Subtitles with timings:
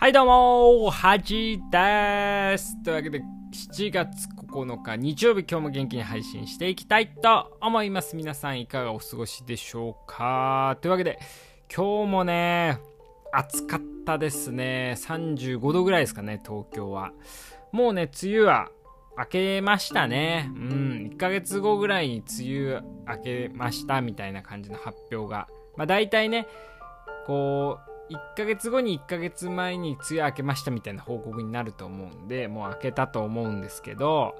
[0.00, 2.82] はいどうもはじです。
[2.82, 3.20] というわけで、
[3.52, 8.16] 7月9日日曜日今日も元気に配信していきたいと思います。
[8.16, 11.18] 皆さんいかがお過ごしでしょうかというわけで、
[11.70, 12.78] 今日もね、
[13.30, 14.94] 暑かったですね。
[14.96, 17.12] 35度ぐらいですかね、東京は。
[17.70, 18.70] もうね、梅雨は
[19.18, 20.50] 明けましたね。
[20.56, 25.46] うん、1ヶ月後ぐらいに梅雨明けましたみたいな感じの発表が。
[25.76, 26.46] まあ大体ね、
[27.26, 34.34] こう、1ヶ月後に1ヶ月前に梅雨明けましたみたいな報告になると思うんで、もう明けたと思うんですけど、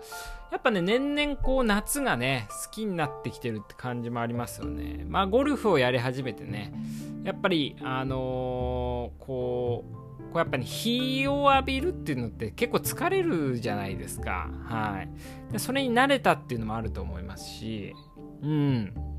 [0.51, 5.05] やっぱね、年々こう夏がね、好きになってきてるって感じもありますよね。
[5.09, 6.75] まあゴルフをやり始めてね、
[7.23, 14.51] やっぱり、あのー、こう、こうやっぱり、ね、日を浴びるっていうのって結構疲れるじゃないですか。
[14.65, 15.53] はい。
[15.53, 17.95] でそれに慣れたっていうのもあると思いますし、
[18.43, 19.10] うん。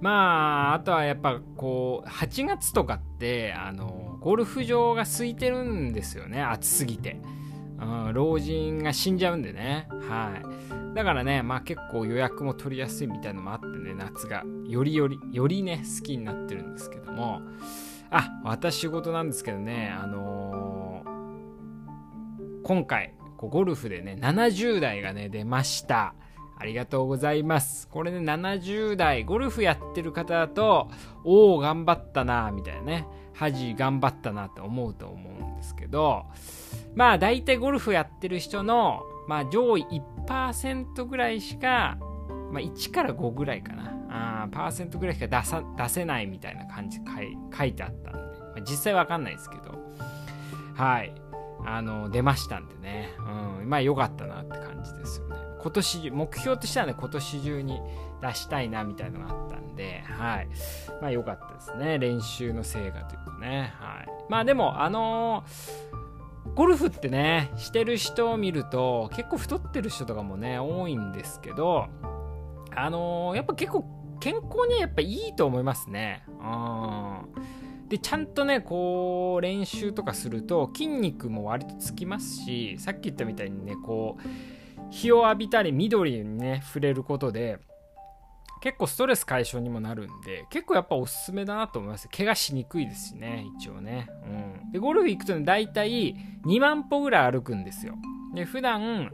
[0.00, 7.20] まあ、あとはやっぱこう、8月とかって、あの、ゴルフ場が空いてるんですよね、暑すぎて。
[7.80, 9.88] うん、老人が死んじゃうんでね。
[10.08, 10.32] は
[10.92, 10.94] い。
[10.94, 17.40] だからね、まあ結構予約も取りやすいみたいなのもあってね、夏がよりより、よりね、好きになってるんですけども。
[18.10, 26.14] あ、私事なんですけどね、あのー、今回、ゴルフでね、70代がね、出ました。
[26.60, 27.88] ありがとうございます。
[27.88, 30.90] これね、70代、ゴルフやってる方だと、
[31.24, 36.26] おお、頑張ったな、みたいなね、恥頑張ったなって思うと思うんですけど、
[36.94, 39.86] まあ、大体ゴルフやってる人の、まあ、上位
[40.26, 41.96] 1%ぐらいしか、
[42.52, 43.96] まあ、1から5ぐらいかな。
[44.12, 49.78] あーパーセントぐらいしか出さ出せないみたいな感じ書い書いてあったんで、まあ、実際わかんないですけど、
[50.74, 51.14] はい。
[51.64, 53.14] あの、出ましたんでね。
[53.60, 53.70] うん。
[53.70, 55.49] まあ、良かったなって感じですよね。
[55.62, 57.80] 今年、目標としてはね、今年中に
[58.20, 60.48] 出したいなみたいなのがあったんで、はい。
[61.00, 61.98] まあ良かったですね。
[61.98, 63.72] 練習の成果というかね。
[63.78, 64.08] はい。
[64.28, 71.88] まあでも、あのー、ゴルフってね、してる人を見ると、結構太ってる人とかもね、多いんですけど、
[72.74, 73.84] あのー、やっぱ結構
[74.20, 76.24] 健康にはやっぱいいと思いますね。
[76.28, 77.88] うん。
[77.88, 84.22] で、ちゃんとね、こう、練習とかすると筋肉も割とつきますし、さっき言ったみたいにね、こう、
[84.90, 87.58] 日を浴びたり緑にね触れることで
[88.60, 92.08] 結構ストレス解消にもなるんで結構やっぱおすすめだなと思います。
[92.08, 96.14] 怪我しにくいですしね一応ね、うん、でゴルフ行くとね大体
[96.44, 97.94] 2万歩ぐらい歩くんですよ。
[98.34, 99.10] で普段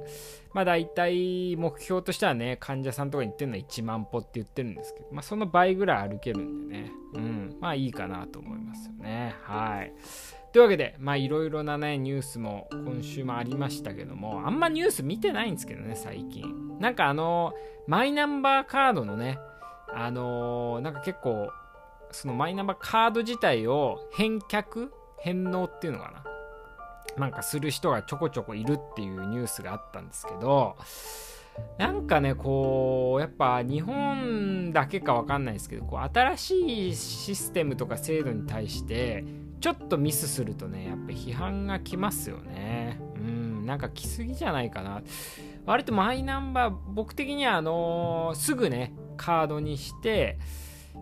[0.53, 6.93] まあ大体目標としてはね患者さんとかに言ってるのは1万歩って言ってるんですけどまあその倍ぐらい歩けるんでね。
[7.15, 7.57] うん。
[7.61, 9.37] まあいいかなと思いますよね。
[9.43, 9.93] はい。
[10.57, 16.79] というわけで、まあいろいろなね、ニュースも今週もありましたけども、あんまニュース見てないんですけどね、最近。
[16.81, 17.53] なんかあの、
[17.87, 19.39] マイナンバーカードのね、
[19.93, 21.51] あのー、なんか結構、
[22.11, 26.25] そのマイナンバーカード自体を返却返納っていうのか
[27.19, 27.21] な？
[27.21, 30.79] なんかする人がちょこちょこいるっていうニュースがあったんですけど、
[31.77, 39.23] なんかね、こう、やっぱ日本だけかわかんないですけど、こう新しいシステムとか制度に対して、
[39.61, 43.01] ちょっとミスするとね、やっぱ批判が来ますよね。
[43.17, 45.03] うん、なんか来すぎじゃないかな。
[45.65, 50.39] 割とマイナンバー、僕的にはあのー、すぐね、カードにして、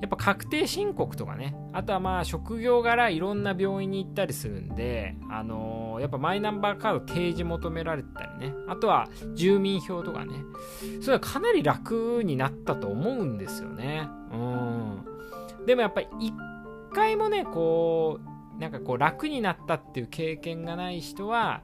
[0.01, 10.33] やっぱ確定申告とかね、あとはまあ職業柄いろんな病院に行ったりするんで、あのー、やっぱマイナンバーカード提示求められたりね、あとは住民票とかね、
[11.01, 14.09] それはかなり楽になったと思うんですよね。
[14.33, 15.05] うん。
[15.67, 16.35] でもやっぱり一
[16.93, 21.63] 回もね、こう、なんかこう楽になったっていう経験がない人は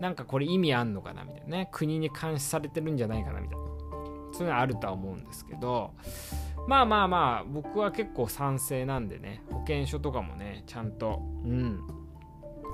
[0.00, 1.68] なんかこれ意味あんのかなみたいなね。
[1.72, 3.66] 国に監視されてるんじゃないかなみたいな。
[4.32, 5.94] そういうのはあるとは思うんですけど
[6.68, 11.80] まあまあまあ僕は結構賛成なんでね保険証とかもねちゃんとうん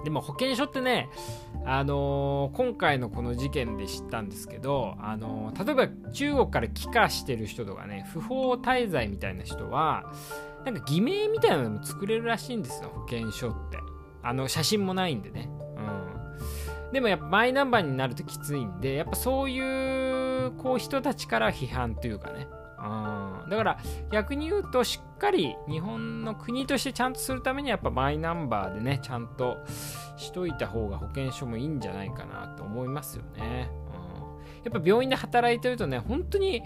[0.05, 1.09] でも保険証ってね、
[1.65, 10.13] あのー、今回のこの事件で知ったんですけど、あのー、例えば中国から帰化してる人とかね、不法滞在みたいな人は、
[10.65, 13.79] なんか偽名みたいなのも作れるらしいんですよ、保険証って。
[14.23, 15.49] あの、写真もないんでね。
[15.77, 16.93] うん。
[16.93, 22.49] でもやっぱマイナンバーになるときついんで、やっぱそういう、こう人たちから批判というかね。
[22.83, 23.51] うん。
[23.51, 23.79] だから
[24.11, 29.59] 逆に言うとしっかり日本の国としてちゃんとするためにやっぱマイナンバーでね、ちゃんと
[30.17, 33.71] しといた方が保険証もいいんじゃないかなと思いますよね。
[33.87, 34.63] うん。
[34.65, 36.63] やっぱ病院で働いてるとね、本当に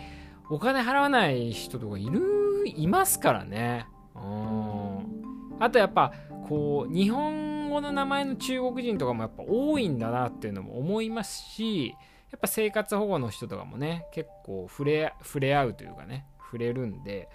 [0.48, 2.22] お金払わない人とかいる
[2.66, 3.86] いますからね。
[4.14, 5.56] うん。
[5.60, 6.12] あとやっぱ、
[6.48, 11.94] こう、日本語の名前の中国人とかもやっぱ多いんだなっていうのも思いますし、
[12.30, 17.28] やっぱ生活保護の人とかもね、結構触れ、触れ合うというかね、触れるんで、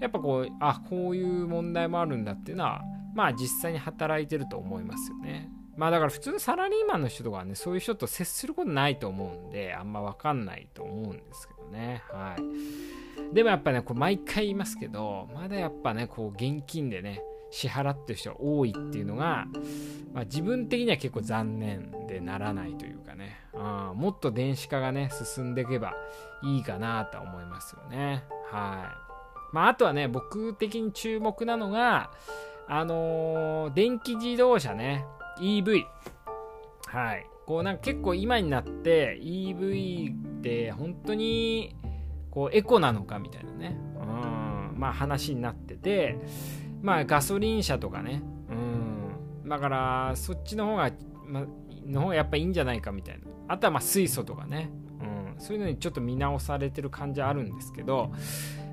[0.00, 2.82] やっぱこう、あ、こういう問題もあるんだっていうのは、
[3.14, 5.50] まあ実際に働いてると思いますよね。
[5.76, 12.02] まあだから普通のサラリーマンの人とかはね、そういう人と接することないと思うんで、あんまわかんないと思うんですけどね。
[12.10, 13.34] はい。
[13.34, 17.22] でもやっぱね、こう毎回言いますけど、まだやっぱね、こう現金でね、
[17.54, 19.46] 支払ってる人が多いっていうのが、
[20.12, 25.94] まあ、自分的には結構残念でならないというかね、あもっと電子化がね、進んでいけば
[26.42, 28.24] いいかなと思いますよね。
[28.50, 28.90] は
[29.52, 29.54] い。
[29.54, 32.10] まあ、あとはね、僕的に注目なのが、
[32.66, 35.04] あのー、電気自動車ね、
[35.40, 35.84] EV。
[36.88, 37.24] はい。
[37.46, 41.76] こうなんか結構今になって EV って本当に
[42.32, 46.18] こうエコなのかみたいなね、うん、まあ話になってて、
[46.84, 50.90] まあガソリン車とかね、うん、だからそっちの方が、
[51.26, 51.46] ま、
[51.86, 53.24] の方がやっぱいいんじゃないかみたいな。
[53.48, 54.70] あとはまあ水素とかね、
[55.00, 58.12] うん、そういうのにちょっと見直されてる感じあるんですけど、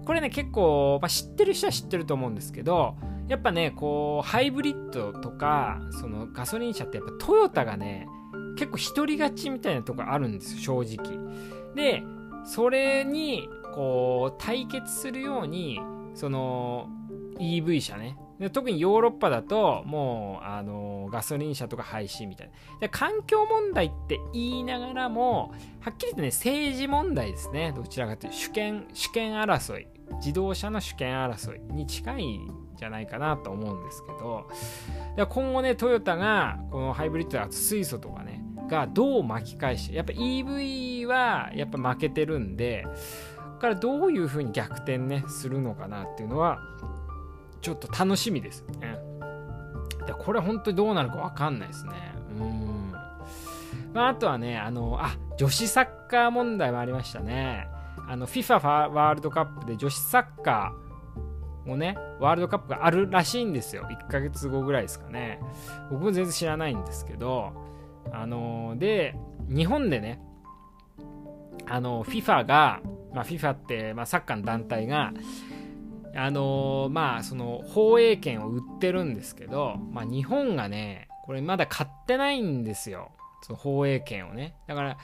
[0.06, 2.98] これね結構、まあ、知ってる人は知ってると思うんですけど、
[3.30, 8.10] やっぱねこうハイブリッドとかそのガソリン車ってやっぱトヨタがね
[8.58, 11.18] 結構独り勝ちみたいなとこあるんですよ正直。
[11.76, 12.04] で
[12.44, 15.80] それにこう対決するように
[16.14, 16.90] その
[17.42, 18.18] EV 車ね。
[18.40, 22.54] で特にヨーロッパだともうあのガソリン車とか廃止みたいな。
[22.80, 27.74] で環境問題って言いながらもはっきり言ってね政治問題ですね。
[27.76, 29.88] どちらかというと主権主権争い。
[30.16, 34.48] 自動車の主権争いに近いんじゃないかなと思うんですけど。
[35.28, 42.86] 今後ねトヨタがこのハイブリッドや水素とかねがどう巻き返してやっぱ EV はやっぱ負けてるんで
[43.62, 46.60] からどういう風に逆転ねするのかなっていうのは
[47.62, 48.98] ちょっと楽しみですね。
[50.08, 51.92] でこれ本当にどうなるか分かんないですね。
[52.40, 52.92] うん。
[53.94, 57.68] まあ、あとはねあのあ女子サッカー問題もありましたね。
[58.08, 60.92] あの FIFA ワールドカップで女子サッカー
[61.66, 63.88] もね、ワールドカップがあるらしいんですよ。
[63.90, 65.40] 1ヶ月後ぐらいですかね。
[65.92, 67.54] 僕も全然知らないんですけど、
[68.12, 69.16] あのー、で、
[69.48, 70.22] 日本でね、
[71.68, 72.82] あの、FIFA が、
[73.14, 75.14] まあ、FIFA って、まあ、サッカーの団体が、
[76.16, 83.12] あのー、まあ、その、放映権を売ってるんですけど、まあ、日本がね、これまだ買ってないんですよ。
[83.44, 84.56] その放映権をね。
[84.68, 84.98] だから、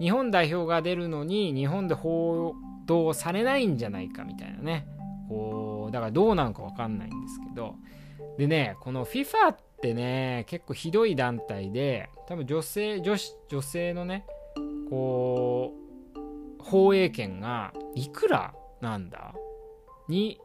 [0.00, 2.54] 日本代表が出るのに、日本で報
[2.86, 4.86] 道されないんじゃないかみたいなね。
[5.28, 7.76] こうだからどうなのか分かんないんですけど
[8.38, 14.24] でねこの FIFA ってね結構ひどい団体で多分女性女子女性のね
[14.88, 15.74] こ
[16.16, 19.34] う放映権がいくらなんだ
[20.08, 20.40] に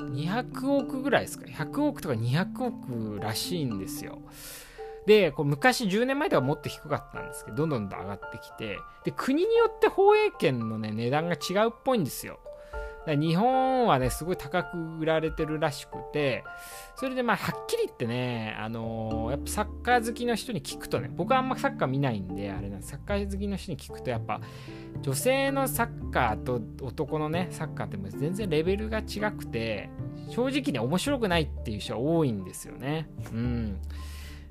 [0.00, 4.18] 200億ぐらいですか100億とか200億らしいんですよ。
[5.06, 8.78] でこう昔10年前ではもっと低かったんですけどどんどんどん上がってきて。
[9.04, 12.38] で国によって放映権のね値段が違うっぽいんですよ。
[13.06, 16.42] 日本はね、すごい高く売られてるらしくて、
[16.96, 24.40] それでまあ、はっきり言ってね、あのー、やっぱサッカー好きの人に聞くとね、僕はあんまサッカー見ないんで、あれなんですサッカー好きの人に聞くと、やっぱ、
[25.02, 29.90] 女性のサッカーと男のね、サッカーってもう全然レベルが違くて、
[30.30, 33.08] 正直ね、面白くないっていう人は多いんですよね。
[33.32, 33.78] うん。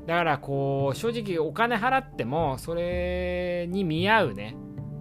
[0.06, 4.56] だからこう、正直お金払っても、それに見合うね、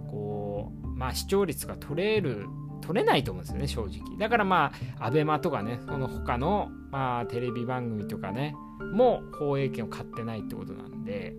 [0.09, 2.47] こう、まあ視聴率が取れる
[2.85, 4.17] 取れないと思うんですよね、正直。
[4.17, 8.55] だからまあ、アベマとかね、その他の、まあ、テレビ番組とかね、
[8.93, 11.33] も放映権を買ってないってことなんで、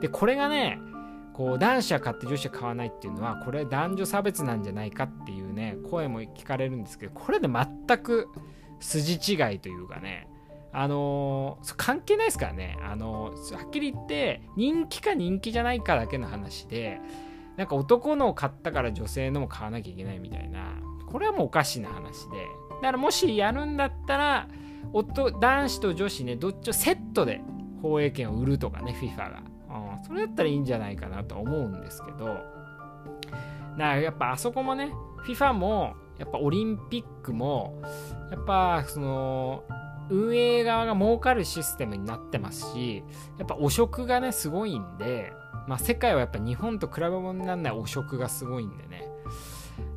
[0.00, 0.78] で、これがね、
[1.38, 8.26] こう男子は買って女子は買わないっていうのはこれ男女差別なんじゃないかっていうね声も聞かれるんですけどこれで全く
[8.80, 10.26] 筋違いというかね
[10.72, 17.00] あのー、関係ないですからね、あのー、はっきり言って人気か人気じゃないかだけの話で
[17.58, 20.80] なんか男のを買ったから女性のも買わなきゃいけないみたいな。
[21.06, 22.46] これはもうおかしな話で。
[22.70, 24.48] だからもしやるんだったら
[24.92, 27.42] 男子と女子ねどっちをセットで
[27.82, 29.42] 放映権を売るとかね FIFA が、
[29.96, 32.26] うん、それだったらいいんじゃないかなと思うんですけど。
[32.26, 32.42] だか
[33.76, 34.92] らやっぱあそこもね
[35.26, 37.82] FIFA もやっぱオリンピックも
[38.30, 39.64] やっぱその
[40.10, 43.02] 運営側が儲かるシステムになってますし
[43.36, 45.32] やっぱ汚職がねすごいんで
[45.68, 49.04] まあ世界はやっぱ日本と比べ物にならない汚職がすごいんでね。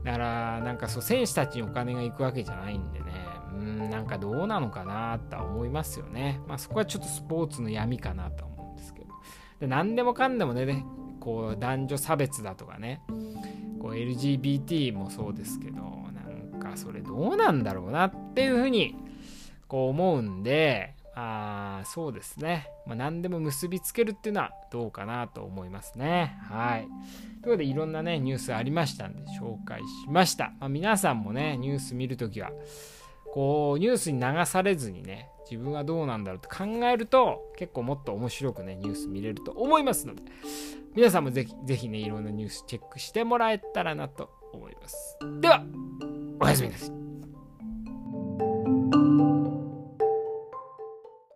[0.03, 3.05] だからなんかそう選手たちにお金が行くわけじゃないんでね。
[3.53, 6.41] うんなんかどうなのかなとは思いますよね。
[6.45, 9.07] まあそこはちょっとスポーツの闇かなと思うんですけど。
[9.61, 10.85] で何でもかんでもね
[11.21, 13.01] こう男女差別だとかね。
[13.79, 18.95] こう LGBT もそうですけどなんかそれどうなんだろうなっていうふうに
[19.67, 26.37] こう思うんであそうですね、まあ、何でも結びつけるっていうのはどうかなと思いますね。
[26.49, 26.81] はい。
[26.81, 30.53] ということでいろんなね、ニュースありましたんで紹介しました。
[30.59, 32.51] まあ、皆さんもね、ニュース見るときは、
[33.31, 40.21] こうニュースに流されずにね自分はどうなんだろうって考えると結構もっと面白くねニュース見れると思いますので
[40.93, 45.63] 皆さんもぜひぜひねいろんなニュースチェックしてもらえたらなと思いますでは
[46.39, 47.00] おやすみなさい